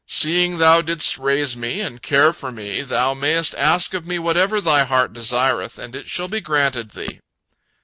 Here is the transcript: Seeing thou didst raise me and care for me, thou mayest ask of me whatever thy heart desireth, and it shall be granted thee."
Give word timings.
Seeing 0.07 0.57
thou 0.57 0.81
didst 0.81 1.19
raise 1.19 1.55
me 1.55 1.79
and 1.79 2.01
care 2.01 2.33
for 2.33 2.51
me, 2.51 2.81
thou 2.81 3.13
mayest 3.13 3.53
ask 3.53 3.93
of 3.93 4.03
me 4.03 4.17
whatever 4.17 4.59
thy 4.59 4.83
heart 4.83 5.13
desireth, 5.13 5.77
and 5.77 5.95
it 5.95 6.07
shall 6.07 6.27
be 6.27 6.41
granted 6.41 6.89
thee." 6.89 7.19